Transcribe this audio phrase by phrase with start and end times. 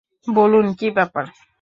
[0.27, 1.25] বলুন কী ব্যাপার?